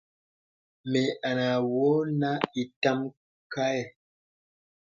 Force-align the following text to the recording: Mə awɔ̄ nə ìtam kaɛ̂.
Mə 0.91 1.01
awɔ̄ 1.29 1.93
nə 2.19 2.29
ìtam 2.61 2.99
kaɛ̂. 3.53 3.83